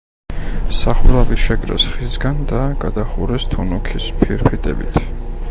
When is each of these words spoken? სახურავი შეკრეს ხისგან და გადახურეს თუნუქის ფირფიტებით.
სახურავი 0.77 1.37
შეკრეს 1.43 1.85
ხისგან 1.97 2.41
და 2.53 2.63
გადახურეს 2.85 3.47
თუნუქის 3.53 4.11
ფირფიტებით. 4.25 5.01